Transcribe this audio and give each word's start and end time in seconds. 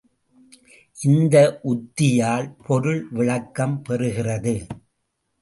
இந்த 0.99 1.35
உத்தியால் 1.63 2.49
பொருள் 2.67 3.07
விளக்கம் 3.11 3.77
பெறுகிறது. 3.89 4.55